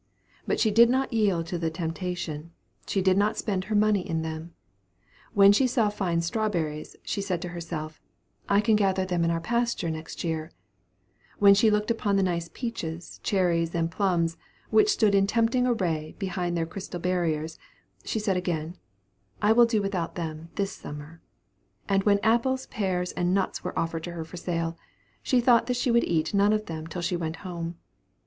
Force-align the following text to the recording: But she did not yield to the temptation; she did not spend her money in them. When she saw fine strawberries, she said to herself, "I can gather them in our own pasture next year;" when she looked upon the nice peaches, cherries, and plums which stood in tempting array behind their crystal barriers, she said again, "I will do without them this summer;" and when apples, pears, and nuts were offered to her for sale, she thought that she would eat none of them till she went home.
But 0.47 0.59
she 0.59 0.71
did 0.71 0.89
not 0.89 1.13
yield 1.13 1.45
to 1.45 1.59
the 1.59 1.69
temptation; 1.69 2.53
she 2.87 3.03
did 3.03 3.19
not 3.19 3.37
spend 3.37 3.65
her 3.65 3.75
money 3.75 4.01
in 4.01 4.23
them. 4.23 4.55
When 5.35 5.51
she 5.51 5.67
saw 5.67 5.89
fine 5.89 6.21
strawberries, 6.21 6.95
she 7.03 7.21
said 7.21 7.39
to 7.43 7.49
herself, 7.49 8.01
"I 8.49 8.61
can 8.61 8.75
gather 8.75 9.05
them 9.05 9.23
in 9.23 9.29
our 9.29 9.37
own 9.37 9.43
pasture 9.43 9.91
next 9.91 10.23
year;" 10.23 10.53
when 11.37 11.53
she 11.53 11.69
looked 11.69 11.91
upon 11.91 12.15
the 12.15 12.23
nice 12.23 12.49
peaches, 12.51 13.19
cherries, 13.21 13.75
and 13.75 13.91
plums 13.91 14.37
which 14.71 14.89
stood 14.89 15.13
in 15.13 15.27
tempting 15.27 15.67
array 15.67 16.15
behind 16.17 16.57
their 16.57 16.65
crystal 16.65 16.99
barriers, 16.99 17.59
she 18.03 18.17
said 18.17 18.35
again, 18.35 18.77
"I 19.39 19.51
will 19.51 19.65
do 19.67 19.83
without 19.83 20.15
them 20.15 20.49
this 20.55 20.71
summer;" 20.71 21.21
and 21.87 22.05
when 22.05 22.17
apples, 22.23 22.65
pears, 22.65 23.11
and 23.11 23.35
nuts 23.35 23.63
were 23.63 23.77
offered 23.77 24.05
to 24.05 24.13
her 24.13 24.25
for 24.25 24.37
sale, 24.37 24.79
she 25.21 25.39
thought 25.39 25.67
that 25.67 25.77
she 25.77 25.91
would 25.91 26.05
eat 26.05 26.33
none 26.33 26.53
of 26.53 26.65
them 26.65 26.87
till 26.87 27.03
she 27.03 27.15
went 27.15 27.35
home. 27.45 27.77